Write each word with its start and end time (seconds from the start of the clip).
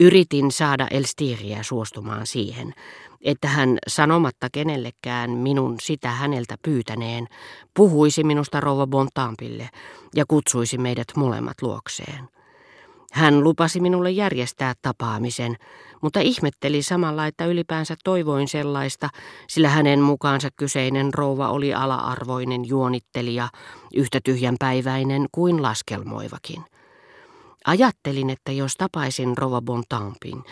Yritin 0.00 0.52
saada 0.52 0.86
Elstiriä 0.90 1.62
suostumaan 1.62 2.26
siihen, 2.26 2.74
että 3.20 3.48
hän 3.48 3.78
sanomatta 3.88 4.48
kenellekään 4.52 5.30
minun 5.30 5.76
sitä 5.82 6.10
häneltä 6.10 6.56
pyytäneen, 6.62 7.26
puhuisi 7.74 8.24
minusta 8.24 8.60
rouva 8.60 8.86
Bontampille 8.86 9.68
ja 10.14 10.24
kutsuisi 10.28 10.78
meidät 10.78 11.06
molemmat 11.16 11.62
luokseen. 11.62 12.28
Hän 13.12 13.44
lupasi 13.44 13.80
minulle 13.80 14.10
järjestää 14.10 14.74
tapaamisen, 14.82 15.56
mutta 16.02 16.20
ihmetteli 16.20 16.82
samalla, 16.82 17.26
että 17.26 17.46
ylipäänsä 17.46 17.96
toivoin 18.04 18.48
sellaista, 18.48 19.08
sillä 19.48 19.68
hänen 19.68 20.00
mukaansa 20.00 20.48
kyseinen 20.56 21.14
rouva 21.14 21.48
oli 21.48 21.74
ala-arvoinen 21.74 22.68
juonittelija, 22.68 23.48
yhtä 23.94 24.20
tyhjänpäiväinen 24.24 25.26
kuin 25.32 25.62
laskelmoivakin. 25.62 26.64
Ajattelin, 27.66 28.30
että 28.30 28.52
jos 28.52 28.74
tapaisin 28.74 29.38
Rova 29.38 29.62
Bontampin, 29.62 30.42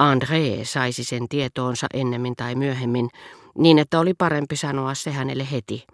André 0.00 0.64
saisi 0.64 1.04
sen 1.04 1.28
tietoonsa 1.28 1.86
ennemmin 1.94 2.36
tai 2.36 2.54
myöhemmin, 2.54 3.08
niin 3.58 3.78
että 3.78 4.00
oli 4.00 4.14
parempi 4.14 4.56
sanoa 4.56 4.94
se 4.94 5.10
hänelle 5.10 5.48
heti. 5.50 5.86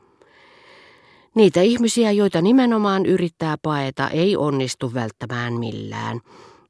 Niitä 1.35 1.61
ihmisiä, 1.61 2.13
joita 2.13 2.43
nimenomaan 2.43 3.07
yrittää 3.07 3.57
paeta, 3.63 4.09
ei 4.09 4.37
onnistu 4.37 4.95
välttämään 4.95 5.53
millään. 5.53 6.21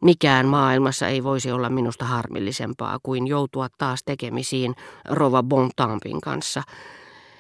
Mikään 0.01 0.47
maailmassa 0.47 1.09
ei 1.09 1.25
voisi 1.25 1.51
olla 1.51 1.71
minusta 1.71 2.05
harmillisempaa 2.05 2.99
kuin 3.03 3.27
joutua 3.27 3.69
taas 3.79 4.01
tekemisiin 4.05 4.75
Rova 5.05 5.43
Bontampin 5.43 6.21
kanssa. 6.21 6.63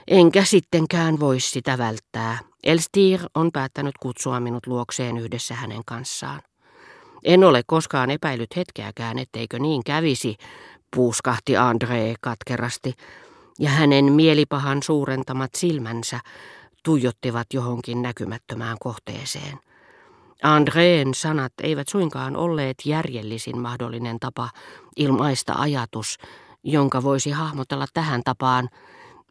Enkä 0.09 0.45
sittenkään 0.45 1.21
voisi 1.21 1.51
sitä 1.51 1.79
välttää. 1.79 2.39
Elstir 2.69 3.21
on 3.35 3.53
päättänyt 3.53 3.99
kutsua 4.01 4.41
minut 4.41 4.67
luokseen 4.67 5.19
yhdessä 5.19 5.55
hänen 5.55 5.83
kanssaan. 5.87 6.41
En 7.25 7.45
ole 7.45 7.63
koskaan 7.67 8.11
epäillyt 8.11 8.57
hetkeäkään, 8.57 9.19
etteikö 9.19 9.59
niin 9.59 9.85
kävisi, 9.85 10.37
puuskahti 10.97 11.55
André 11.55 12.15
katkerasti, 12.21 12.95
ja 13.59 13.71
hänen 13.71 14.13
mielipahan 14.13 14.83
suurentamat 14.83 15.55
silmänsä 15.55 16.21
tuijottivat 16.85 17.47
johonkin 17.53 18.03
näkymättömään 18.03 18.77
kohteeseen. 18.81 19.59
Andreen 20.43 21.15
sanat 21.15 21.53
eivät 21.63 21.89
suinkaan 21.89 22.37
olleet 22.37 22.77
järjellisin 22.85 23.59
mahdollinen 23.59 24.19
tapa 24.21 24.51
ilmaista 24.97 25.55
ajatus, 25.59 26.19
jonka 26.63 27.03
voisi 27.03 27.31
hahmotella 27.31 27.87
tähän 27.95 28.23
tapaan. 28.25 28.69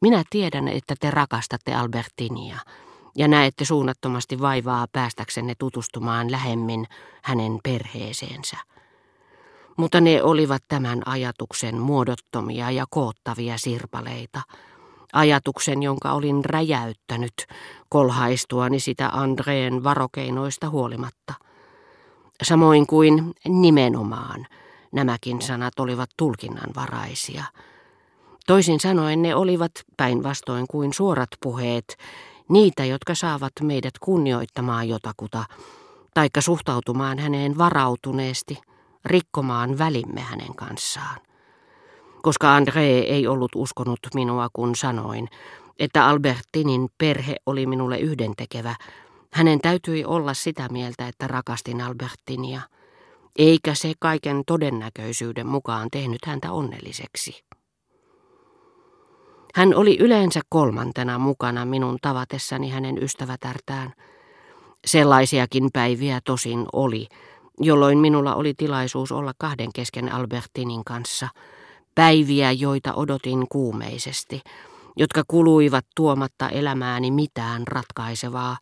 Minä 0.01 0.23
tiedän, 0.29 0.67
että 0.67 0.95
te 0.99 1.11
rakastatte 1.11 1.73
Albertinia 1.73 2.59
ja 3.17 3.27
näette 3.27 3.65
suunnattomasti 3.65 4.39
vaivaa 4.39 4.87
päästäksenne 4.91 5.53
tutustumaan 5.59 6.31
lähemmin 6.31 6.87
hänen 7.23 7.59
perheeseensä. 7.63 8.57
Mutta 9.77 10.01
ne 10.01 10.23
olivat 10.23 10.63
tämän 10.67 11.01
ajatuksen 11.05 11.77
muodottomia 11.77 12.71
ja 12.71 12.85
koottavia 12.89 13.57
sirpaleita. 13.57 14.41
Ajatuksen, 15.13 15.83
jonka 15.83 16.11
olin 16.11 16.45
räjäyttänyt 16.45 17.33
kolhaistuani 17.89 18.79
sitä 18.79 19.09
Andreen 19.09 19.83
varokeinoista 19.83 20.69
huolimatta. 20.69 21.33
Samoin 22.43 22.87
kuin 22.87 23.33
nimenomaan 23.47 24.47
nämäkin 24.91 25.41
sanat 25.41 25.79
olivat 25.79 26.09
tulkinnanvaraisia. 26.17 27.43
Toisin 28.47 28.79
sanoen 28.79 29.21
ne 29.21 29.35
olivat 29.35 29.71
päinvastoin 29.97 30.65
kuin 30.67 30.93
suorat 30.93 31.29
puheet, 31.43 31.97
niitä, 32.49 32.85
jotka 32.85 33.15
saavat 33.15 33.53
meidät 33.61 33.93
kunnioittamaan 33.99 34.89
jotakuta, 34.89 35.43
taikka 36.13 36.41
suhtautumaan 36.41 37.19
häneen 37.19 37.57
varautuneesti, 37.57 38.57
rikkomaan 39.05 39.77
välimme 39.77 40.21
hänen 40.21 40.55
kanssaan. 40.55 41.17
Koska 42.21 42.59
André 42.59 43.05
ei 43.07 43.27
ollut 43.27 43.51
uskonut 43.55 43.99
minua, 44.13 44.47
kun 44.53 44.75
sanoin, 44.75 45.29
että 45.79 46.05
Albertinin 46.05 46.89
perhe 46.97 47.35
oli 47.45 47.65
minulle 47.65 47.97
yhdentekevä, 47.99 48.75
hänen 49.33 49.59
täytyi 49.59 50.05
olla 50.05 50.33
sitä 50.33 50.67
mieltä, 50.71 51.07
että 51.07 51.27
rakastin 51.27 51.81
Albertinia, 51.81 52.61
eikä 53.37 53.75
se 53.75 53.93
kaiken 53.99 54.43
todennäköisyyden 54.45 55.47
mukaan 55.47 55.87
tehnyt 55.91 56.25
häntä 56.25 56.51
onnelliseksi. 56.51 57.43
Hän 59.57 59.75
oli 59.75 59.97
yleensä 59.99 60.41
kolmantena 60.49 61.19
mukana 61.19 61.65
minun 61.65 61.97
tavatessani 62.01 62.69
hänen 62.69 63.03
ystävätärtään. 63.03 63.93
Sellaisiakin 64.85 65.69
päiviä 65.73 66.19
tosin 66.25 66.65
oli, 66.73 67.07
jolloin 67.59 67.97
minulla 67.97 68.35
oli 68.35 68.53
tilaisuus 68.57 69.11
olla 69.11 69.33
kahden 69.37 69.69
kesken 69.75 70.11
Albertinin 70.11 70.83
kanssa. 70.83 71.27
Päiviä, 71.95 72.51
joita 72.51 72.93
odotin 72.93 73.45
kuumeisesti, 73.49 74.41
jotka 74.97 75.23
kuluivat 75.27 75.85
tuomatta 75.95 76.49
elämääni 76.49 77.11
mitään 77.11 77.67
ratkaisevaa, 77.67 78.57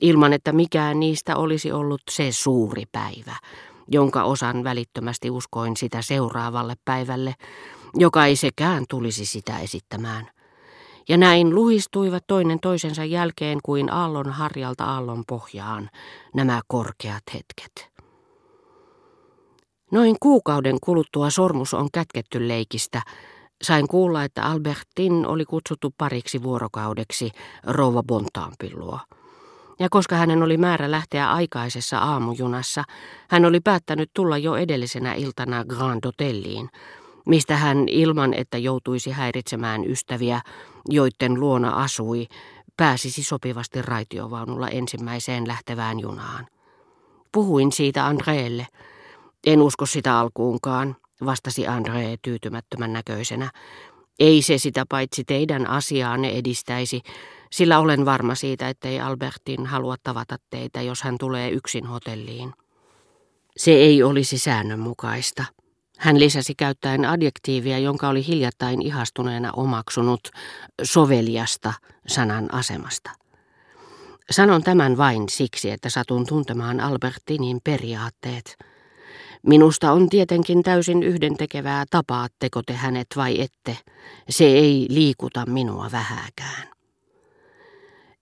ilman 0.00 0.32
että 0.32 0.52
mikään 0.52 1.00
niistä 1.00 1.36
olisi 1.36 1.72
ollut 1.72 2.02
se 2.10 2.32
suuri 2.32 2.84
päivä, 2.92 3.36
jonka 3.88 4.24
osan 4.24 4.64
välittömästi 4.64 5.30
uskoin 5.30 5.76
sitä 5.76 6.02
seuraavalle 6.02 6.74
päivälle, 6.84 7.34
joka 7.94 8.26
ei 8.26 8.36
sekään 8.36 8.84
tulisi 8.88 9.24
sitä 9.24 9.58
esittämään. 9.58 10.35
Ja 11.08 11.16
näin 11.16 11.54
luhistuivat 11.54 12.24
toinen 12.26 12.60
toisensa 12.60 13.04
jälkeen 13.04 13.58
kuin 13.62 13.92
aallon 13.92 14.32
harjalta 14.32 14.84
aallon 14.84 15.24
pohjaan 15.28 15.90
nämä 16.34 16.60
korkeat 16.68 17.22
hetket. 17.34 17.96
Noin 19.90 20.16
kuukauden 20.20 20.76
kuluttua 20.80 21.30
sormus 21.30 21.74
on 21.74 21.88
kätketty 21.92 22.48
leikistä. 22.48 23.02
Sain 23.62 23.88
kuulla, 23.88 24.24
että 24.24 24.42
Albertin 24.42 25.26
oli 25.26 25.44
kutsuttu 25.44 25.94
pariksi 25.98 26.42
vuorokaudeksi 26.42 27.30
rouva 27.64 28.02
Bontampin 28.02 28.78
luo. 28.78 28.98
Ja 29.78 29.88
koska 29.90 30.16
hänen 30.16 30.42
oli 30.42 30.56
määrä 30.56 30.90
lähteä 30.90 31.32
aikaisessa 31.32 31.98
aamujunassa, 31.98 32.84
hän 33.30 33.44
oli 33.44 33.60
päättänyt 33.60 34.10
tulla 34.14 34.38
jo 34.38 34.56
edellisenä 34.56 35.14
iltana 35.14 35.64
Grand 35.64 36.06
Hotelliin, 36.06 36.68
mistä 37.26 37.56
hän 37.56 37.88
ilman, 37.88 38.34
että 38.34 38.58
joutuisi 38.58 39.10
häiritsemään 39.10 39.90
ystäviä, 39.90 40.40
joiden 40.88 41.40
luona 41.40 41.70
asui, 41.70 42.26
pääsisi 42.76 43.22
sopivasti 43.22 43.82
raitiovaunulla 43.82 44.68
ensimmäiseen 44.68 45.48
lähtevään 45.48 46.00
junaan. 46.00 46.46
Puhuin 47.32 47.72
siitä 47.72 48.06
Andreelle. 48.06 48.66
En 49.46 49.62
usko 49.62 49.86
sitä 49.86 50.18
alkuunkaan, 50.18 50.96
vastasi 51.24 51.66
Andre 51.66 52.16
tyytymättömän 52.22 52.92
näköisenä. 52.92 53.50
Ei 54.18 54.42
se 54.42 54.58
sitä 54.58 54.84
paitsi 54.88 55.24
teidän 55.24 55.66
asiaanne 55.66 56.28
edistäisi, 56.28 57.00
sillä 57.52 57.78
olen 57.78 58.04
varma 58.04 58.34
siitä, 58.34 58.68
ettei 58.68 59.00
Albertin 59.00 59.66
halua 59.66 59.94
tavata 60.02 60.36
teitä, 60.50 60.82
jos 60.82 61.02
hän 61.02 61.18
tulee 61.18 61.50
yksin 61.50 61.86
hotelliin. 61.86 62.52
Se 63.56 63.70
ei 63.70 64.02
olisi 64.02 64.38
säännönmukaista. 64.38 65.44
Hän 65.98 66.20
lisäsi 66.20 66.54
käyttäen 66.54 67.04
adjektiivia, 67.04 67.78
jonka 67.78 68.08
oli 68.08 68.26
hiljattain 68.26 68.82
ihastuneena 68.82 69.52
omaksunut 69.52 70.30
soveliasta 70.82 71.72
sanan 72.06 72.54
asemasta. 72.54 73.10
Sanon 74.30 74.62
tämän 74.62 74.96
vain 74.96 75.28
siksi, 75.28 75.70
että 75.70 75.90
satun 75.90 76.26
tuntemaan 76.26 76.80
Albertinin 76.80 77.60
periaatteet. 77.64 78.56
Minusta 79.42 79.92
on 79.92 80.08
tietenkin 80.08 80.62
täysin 80.62 81.02
yhdentekevää 81.02 81.84
tapaatteko 81.90 82.62
te 82.62 82.72
hänet 82.72 83.06
vai 83.16 83.40
ette. 83.40 83.78
Se 84.28 84.44
ei 84.44 84.86
liikuta 84.90 85.46
minua 85.46 85.88
vähääkään. 85.92 86.68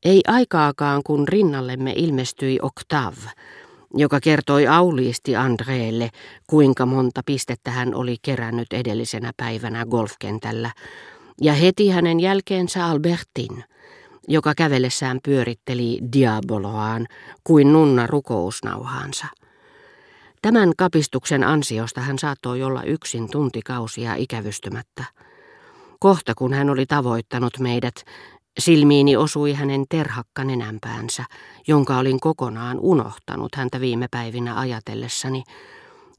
Ei 0.05 0.21
aikaakaan, 0.29 1.03
kun 1.03 1.29
rinnallemme 1.29 1.93
ilmestyi 1.97 2.59
Octave, 2.63 3.31
joka 3.97 4.21
kertoi 4.21 4.66
auliisti 4.66 5.37
Andreelle, 5.37 6.10
kuinka 6.47 6.87
monta 6.87 7.21
pistettä 7.27 7.71
hän 7.71 7.95
oli 7.95 8.16
kerännyt 8.22 8.72
edellisenä 8.72 9.33
päivänä 9.36 9.86
golfkentällä, 9.86 10.71
ja 11.41 11.53
heti 11.53 11.89
hänen 11.89 12.21
jälkeensä 12.21 12.86
Albertin, 12.86 13.65
joka 14.28 14.54
kävellessään 14.57 15.19
pyöritteli 15.24 15.98
diaboloaan 16.13 17.07
kuin 17.45 17.72
nunna 17.72 18.07
rukousnauhaansa. 18.07 19.27
Tämän 20.42 20.72
kapistuksen 20.78 21.45
ansiosta 21.45 22.01
hän 22.01 22.19
saattoi 22.19 22.63
olla 22.63 22.83
yksin 22.83 23.30
tuntikausia 23.30 24.15
ikävystymättä. 24.15 25.04
Kohta 26.01 26.33
kun 26.34 26.53
hän 26.53 26.71
oli 26.71 26.86
tavoittanut 26.86 27.59
meidät, 27.59 28.04
Silmiini 28.59 29.16
osui 29.16 29.53
hänen 29.53 29.84
terhakka 29.89 30.45
nenänpäänsä, 30.45 31.24
jonka 31.66 31.98
olin 31.98 32.21
kokonaan 32.21 32.78
unohtanut 32.80 33.54
häntä 33.54 33.80
viime 33.80 34.09
päivinä 34.10 34.59
ajatellessani. 34.59 35.42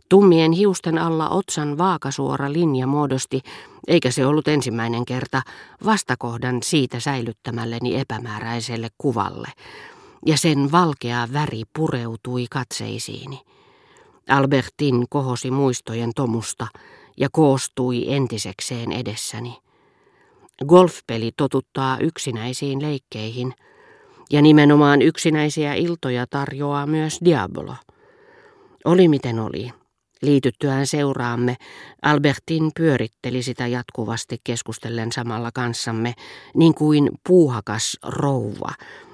Tummien 0.09 0.51
hiusten 0.51 0.97
alla 0.97 1.29
otsan 1.29 1.77
vaakasuora 1.77 2.53
linja 2.53 2.87
muodosti, 2.87 3.41
eikä 3.87 4.11
se 4.11 4.25
ollut 4.25 4.47
ensimmäinen 4.47 5.05
kerta, 5.05 5.41
vastakohdan 5.85 6.63
siitä 6.63 6.99
säilyttämälleni 6.99 7.99
epämääräiselle 7.99 8.89
kuvalle, 8.97 9.47
ja 10.25 10.37
sen 10.37 10.71
valkea 10.71 11.27
väri 11.33 11.63
pureutui 11.75 12.45
katseisiini. 12.49 13.41
Albertin 14.29 15.05
kohosi 15.09 15.51
muistojen 15.51 16.11
tomusta 16.15 16.67
ja 17.17 17.29
koostui 17.31 18.13
entisekseen 18.13 18.91
edessäni. 18.91 19.64
Golfpeli 20.67 21.31
totuttaa 21.37 21.97
yksinäisiin 21.99 22.81
leikkeihin, 22.81 23.53
ja 24.31 24.41
nimenomaan 24.41 25.01
yksinäisiä 25.01 25.73
iltoja 25.73 26.25
tarjoaa 26.29 26.87
myös 26.87 27.19
Diabolo. 27.25 27.75
Oli 28.85 29.07
miten 29.07 29.39
oli. 29.39 29.71
Liityttyään 30.21 30.87
seuraamme, 30.87 31.55
Albertin 32.01 32.71
pyöritteli 32.75 33.43
sitä 33.43 33.67
jatkuvasti 33.67 34.37
keskustellen 34.43 35.11
samalla 35.11 35.51
kanssamme, 35.53 36.13
niin 36.55 36.75
kuin 36.75 37.09
puuhakas 37.27 37.97
rouva, 38.03 38.71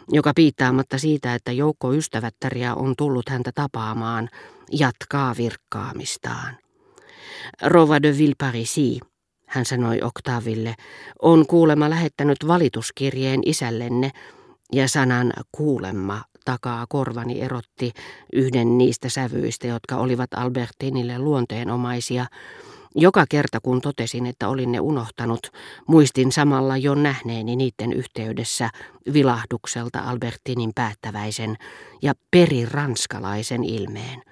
joka 0.09 0.31
piittaamatta 0.35 0.97
siitä, 0.97 1.35
että 1.35 1.51
joukko 1.51 1.93
ystävättäriä 1.93 2.75
on 2.75 2.93
tullut 2.97 3.29
häntä 3.29 3.51
tapaamaan, 3.55 4.29
jatkaa 4.71 5.35
virkkaamistaan. 5.38 6.57
Rova 7.61 8.01
de 8.01 8.17
Villeparisi, 8.17 8.99
hän 9.51 9.65
sanoi 9.65 10.01
Octaville, 10.01 10.75
on 11.21 11.48
kuulema 11.48 11.89
lähettänyt 11.89 12.38
valituskirjeen 12.48 13.39
isällenne, 13.45 14.12
ja 14.74 14.88
sanan 14.88 15.33
kuulemma 15.51 16.21
takaa 16.45 16.86
korvani 16.89 17.42
erotti 17.42 17.92
yhden 18.33 18.77
niistä 18.77 19.09
sävyistä, 19.09 19.68
jotka 19.68 19.95
olivat 19.95 20.33
Albertinille 20.33 21.19
luonteenomaisia. 21.19 22.25
Joka 22.95 23.25
kerta 23.30 23.59
kun 23.59 23.81
totesin, 23.81 24.25
että 24.25 24.50
olin 24.50 24.71
ne 24.71 24.80
unohtanut, 24.80 25.39
muistin 25.88 26.31
samalla 26.31 26.77
jo 26.77 26.95
nähneeni 26.95 27.56
niiden 27.56 27.94
yhteydessä 27.94 28.69
vilahdukselta 29.13 30.00
Albertinin 30.00 30.71
päättäväisen 30.75 31.57
ja 32.01 32.13
periranskalaisen 32.31 33.63
ilmeen. 33.63 34.24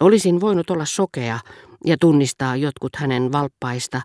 Olisin 0.00 0.40
voinut 0.40 0.70
olla 0.70 0.84
sokea 0.84 1.38
ja 1.86 1.96
tunnistaa 2.00 2.56
jotkut 2.56 2.96
hänen 2.96 3.32
valppaista, 3.32 4.00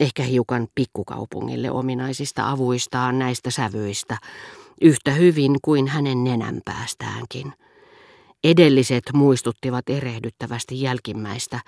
ehkä 0.00 0.22
hiukan 0.22 0.68
pikkukaupungille 0.74 1.70
ominaisista 1.70 2.50
avuistaan 2.50 3.18
näistä 3.18 3.50
sävyistä, 3.50 4.18
yhtä 4.80 5.10
hyvin 5.10 5.56
kuin 5.62 5.88
hänen 5.88 6.24
nenänpäästäänkin. 6.24 7.52
Edelliset 8.44 9.04
muistuttivat 9.12 9.88
erehdyttävästi 9.88 10.80
jälkimmäistä, 10.80 11.60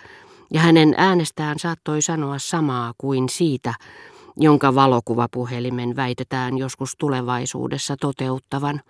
ja 0.53 0.61
hänen 0.61 0.95
äänestään 0.97 1.59
saattoi 1.59 2.03
sanoa 2.03 2.39
samaa 2.39 2.93
kuin 2.99 3.29
siitä, 3.29 3.75
jonka 4.37 4.75
valokuvapuhelimen 4.75 5.97
väitetään 5.97 6.59
joskus 6.59 6.95
tulevaisuudessa 6.99 7.97
toteuttavan. 8.01 8.81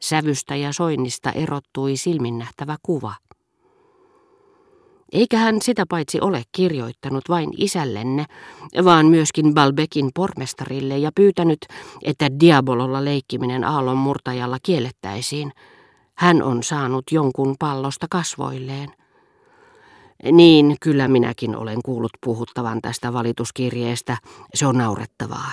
Sävystä 0.00 0.56
ja 0.56 0.72
soinnista 0.72 1.32
erottui 1.32 1.96
silminnähtävä 1.96 2.76
kuva. 2.82 3.14
Eikä 5.12 5.38
hän 5.38 5.62
sitä 5.62 5.84
paitsi 5.88 6.20
ole 6.20 6.42
kirjoittanut 6.52 7.24
vain 7.28 7.50
isällenne, 7.56 8.24
vaan 8.84 9.06
myöskin 9.06 9.54
Balbekin 9.54 10.10
pormestarille 10.14 10.98
ja 10.98 11.10
pyytänyt, 11.14 11.58
että 12.02 12.40
diabololla 12.40 13.04
leikkiminen 13.04 13.64
aallon 13.64 13.96
murtajalla 13.96 14.58
kiellettäisiin. 14.62 15.52
Hän 16.14 16.42
on 16.42 16.62
saanut 16.62 17.04
jonkun 17.10 17.54
pallosta 17.58 18.06
kasvoilleen. 18.10 18.88
Niin, 20.32 20.76
kyllä 20.80 21.08
minäkin 21.08 21.56
olen 21.56 21.78
kuullut 21.84 22.12
puhuttavan 22.24 22.80
tästä 22.82 23.12
valituskirjeestä. 23.12 24.16
Se 24.54 24.66
on 24.66 24.78
naurettavaa. 24.78 25.52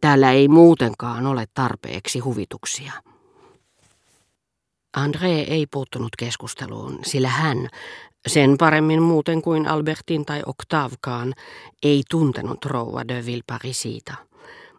Täällä 0.00 0.32
ei 0.32 0.48
muutenkaan 0.48 1.26
ole 1.26 1.44
tarpeeksi 1.54 2.18
huvituksia. 2.18 2.92
André 4.96 5.44
ei 5.48 5.66
puuttunut 5.66 6.16
keskusteluun, 6.18 6.98
sillä 7.04 7.28
hän, 7.28 7.68
sen 8.26 8.58
paremmin 8.58 9.02
muuten 9.02 9.42
kuin 9.42 9.68
Albertin 9.68 10.24
tai 10.24 10.42
Octavekaan, 10.46 11.34
ei 11.82 12.02
tuntenut 12.10 12.64
rouva 12.64 13.08
de 13.08 13.26
Villeparisiita. 13.26 14.14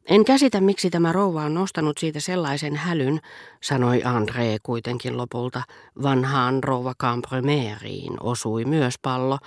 En 0.05 0.25
käsitä, 0.25 0.61
miksi 0.61 0.89
tämä 0.89 1.11
rouva 1.11 1.43
on 1.43 1.53
nostanut 1.53 1.97
siitä 1.97 2.19
sellaisen 2.19 2.75
hälyn, 2.75 3.19
sanoi 3.63 4.01
André 4.01 4.59
kuitenkin 4.63 5.17
lopulta. 5.17 5.63
Vanhaan 6.01 6.63
rouva 6.63 6.93
Cambremeriin 6.95 8.13
osui 8.19 8.65
myös 8.65 8.95
pallo, 9.01 9.37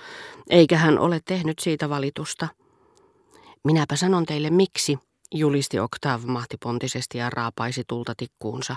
eikä 0.49 0.77
hän 0.77 0.99
ole 0.99 1.19
tehnyt 1.25 1.59
siitä 1.59 1.89
valitusta. 1.89 2.47
Minäpä 3.63 3.95
sanon 3.95 4.25
teille 4.25 4.49
miksi, 4.49 4.97
julisti 5.33 5.79
Octave 5.79 6.25
mahtipontisesti 6.25 7.17
ja 7.17 7.29
raapaisi 7.29 7.83
tulta 7.87 8.13
tikkuunsa. 8.17 8.75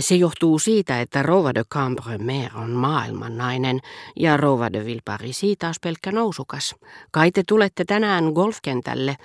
Se 0.00 0.14
johtuu 0.14 0.58
siitä, 0.58 1.00
että 1.00 1.22
Rova 1.22 1.54
de 1.54 1.64
Cambremer 1.64 2.50
on 2.54 2.70
maailman 2.70 3.36
nainen 3.38 3.80
ja 4.16 4.36
Rova 4.36 4.72
de 4.72 4.84
Villeparisi 4.84 5.56
taas 5.58 5.76
pelkkä 5.82 6.12
nousukas. 6.12 6.74
Kai 7.10 7.30
te 7.30 7.42
tulette 7.48 7.84
tänään 7.84 8.24
golfkentälle, 8.24 9.16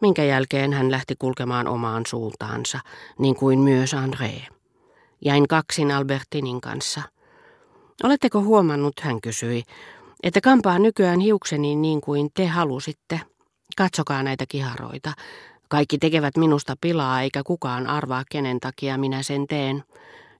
minkä 0.00 0.24
jälkeen 0.24 0.72
hän 0.72 0.90
lähti 0.90 1.14
kulkemaan 1.18 1.68
omaan 1.68 2.06
suuntaansa, 2.06 2.78
niin 3.18 3.36
kuin 3.36 3.58
myös 3.58 3.94
André. 3.94 4.52
Jäin 5.24 5.48
kaksin 5.48 5.90
Albertinin 5.90 6.60
kanssa. 6.60 7.02
Oletteko 8.02 8.42
huomannut, 8.42 9.00
hän 9.00 9.20
kysyi, 9.20 9.62
että 10.22 10.40
kampaa 10.40 10.78
nykyään 10.78 11.20
hiukseni 11.20 11.76
niin 11.76 12.00
kuin 12.00 12.30
te 12.34 12.46
halusitte? 12.46 13.20
Katsokaa 13.76 14.22
näitä 14.22 14.44
kiharoita. 14.48 15.12
Kaikki 15.72 15.98
tekevät 15.98 16.36
minusta 16.36 16.76
pilaa, 16.80 17.22
eikä 17.22 17.42
kukaan 17.46 17.86
arvaa, 17.86 18.24
kenen 18.30 18.60
takia 18.60 18.98
minä 18.98 19.22
sen 19.22 19.46
teen. 19.46 19.84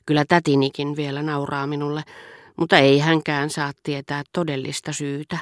Kyllä 0.07 0.25
tätinikin 0.29 0.97
vielä 0.97 1.23
nauraa 1.23 1.67
minulle, 1.67 2.03
mutta 2.57 2.79
ei 2.79 2.99
hänkään 2.99 3.51
saa 3.51 3.73
tietää 3.83 4.23
todellista 4.33 4.93
syytä. 4.93 5.39